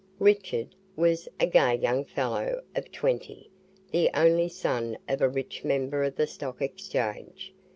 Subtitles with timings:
[0.17, 3.51] Richard was a gay young fellow of twenty,
[3.91, 7.53] the only son of a rich member of the stock Exchange.